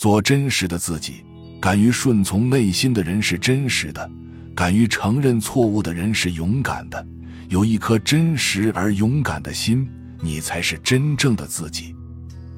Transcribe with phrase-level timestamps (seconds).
[0.00, 1.22] 做真实的自己，
[1.60, 4.10] 敢于顺从内心的人是真实的，
[4.56, 7.06] 敢于承认错误的人是勇敢的。
[7.50, 9.86] 有一颗真实而勇敢的心，
[10.22, 11.94] 你才是真正的自己。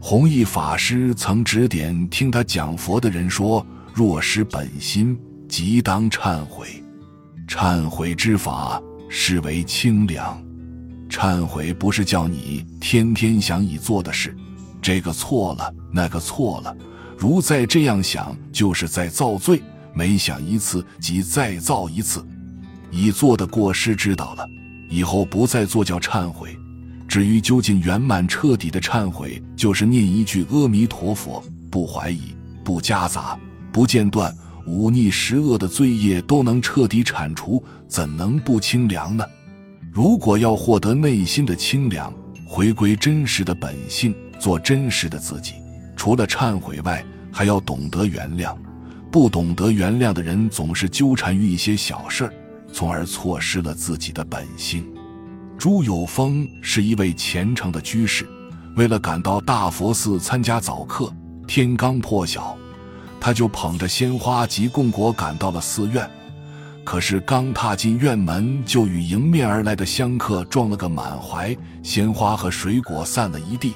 [0.00, 5.18] 弘一法师曾指点听他讲佛的人说：“若失本心，
[5.48, 6.68] 即当忏悔。
[7.48, 10.40] 忏悔之法，是为清凉。
[11.10, 14.32] 忏悔不是叫你天天想已做的事，
[14.80, 16.76] 这个错了，那个错了。
[17.22, 19.62] 如再这样想，就是在造罪。
[19.94, 22.26] 每想一次，即再造一次。
[22.90, 24.44] 已做的过失知道了，
[24.90, 26.58] 以后不再做，叫忏悔。”
[27.06, 32.34] 至于究竟圆满彻底的忏悔，就是念一句阿弥陀佛，不怀疑，
[32.64, 33.38] 不夹杂，
[33.70, 34.34] 不间断，
[34.66, 39.24] 忤逆十恶的罪业都能彻底铲除，怎能不清凉呢？
[39.92, 42.12] 如果要获得内心的清凉，
[42.44, 45.52] 回归真实的本性，做真实的自己，
[45.94, 48.54] 除了忏悔外，还要懂得原谅。
[49.10, 52.32] 不懂得原谅的人，总是纠缠于一些小事儿，
[52.72, 54.86] 从而错失了自己的本性。
[55.58, 58.26] 朱有峰是一位虔诚的居士，
[58.76, 61.12] 为了赶到大佛寺参加早课，
[61.46, 62.56] 天刚破晓，
[63.20, 66.08] 他就捧着鲜花及供果赶到了寺院。
[66.84, 73.74] 可是刚踏进院门，就与迎面而来的香客撞了个满怀，鲜花和水果散了一地。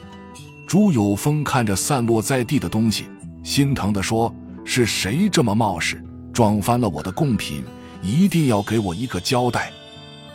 [0.66, 3.04] 朱有峰看着散落在地的东西，
[3.46, 4.34] 心疼地说
[4.66, 7.62] ：“是谁这么冒失，撞翻了我的贡品？
[8.02, 9.70] 一定要给我一个交代。”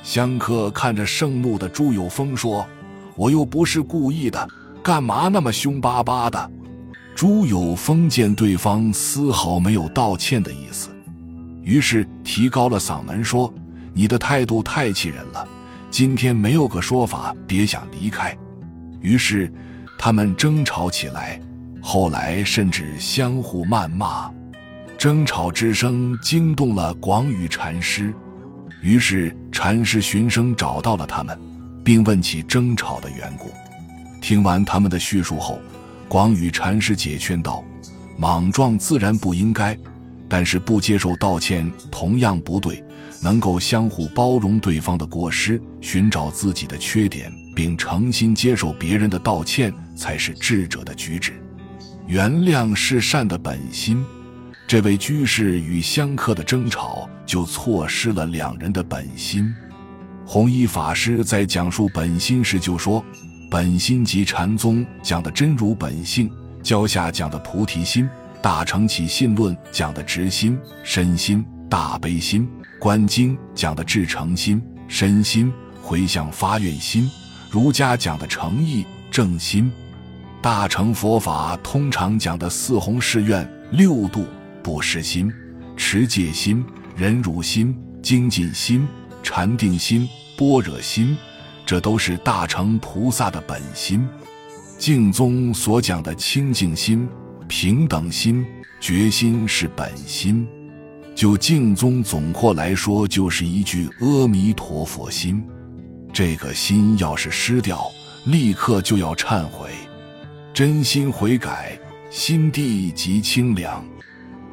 [0.01, 2.65] 香客看着盛怒的朱有峰说
[3.17, 4.47] ：“我又不是故意的，
[4.81, 6.51] 干嘛那么凶巴巴的？”
[7.13, 10.89] 朱有峰见对方丝毫没有道歉的意思，
[11.63, 13.53] 于是提高了嗓门说
[13.93, 15.45] ：“你的态度太气人了，
[15.89, 18.33] 今天没有个说法，别想离开。”
[19.01, 19.51] 于是
[19.99, 21.41] 他们争吵起来，
[21.81, 24.31] 后来甚至相互谩骂，
[24.97, 28.13] 争吵之声惊动了广宇禅师。
[28.81, 31.37] 于是禅师寻声找到了他们，
[31.83, 33.49] 并问起争吵的缘故。
[34.21, 35.59] 听完他们的叙述后，
[36.07, 37.63] 广宇禅师解劝道
[38.17, 39.75] ：“莽撞自然不应该，
[40.29, 42.83] 但是不接受道歉同样不对。
[43.23, 51.33] 能够相互包容对方的过失，寻找自己的缺点，并诚心接受别人的道歉，才是智者的举止。
[52.11, 54.03] 原谅是善的本心。”
[54.67, 59.49] 这位居士与香客的争吵，就错失了两人的本心。
[60.25, 63.01] 弘一法师在讲述本心时就说
[63.49, 66.29] ：“本心即禅宗讲的真如本性，
[66.61, 68.09] 教下讲的菩提心，
[68.41, 72.45] 大乘起信论讲的直心、身心、大悲心，
[72.77, 75.49] 观经讲的至诚心、身心、
[75.81, 77.09] 回向发愿心，
[77.49, 79.71] 儒家讲的诚意正心，
[80.41, 84.25] 大乘佛法通常讲的四弘誓愿、六度。”
[84.63, 85.33] 不失心、
[85.75, 86.63] 持戒心、
[86.95, 88.87] 忍辱心、精进心、
[89.23, 90.07] 禅定心、
[90.37, 91.17] 般若心，
[91.65, 94.07] 这都是大乘菩萨的本心。
[94.77, 97.09] 净宗所讲的清净心、
[97.47, 98.45] 平等心、
[98.79, 100.47] 决心是本心。
[101.15, 105.43] 就净宗总括来说，就是一句阿弥陀佛心。
[106.13, 107.83] 这个心要是失掉，
[108.25, 109.71] 立刻就要忏悔，
[110.53, 111.79] 真心悔改，
[112.09, 113.83] 心地即清凉。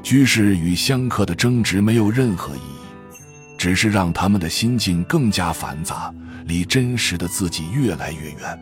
[0.00, 3.16] 居士与香客的争执没有任何意义，
[3.59, 6.14] 只是让他们的心境更加繁杂，
[6.47, 8.59] 离真实的自己越来越远。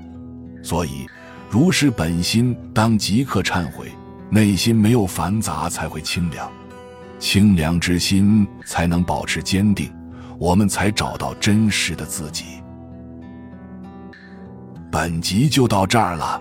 [0.62, 1.06] 所以，
[1.50, 3.92] 如是本心，当即刻忏悔，
[4.30, 6.50] 内心没有繁杂，才会清凉。
[7.18, 9.92] 清凉之心才能保持坚定，
[10.38, 12.44] 我们才找到真实的自己。
[14.90, 16.40] 本集就到这儿了，